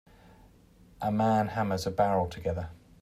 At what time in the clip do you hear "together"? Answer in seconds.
2.27-2.71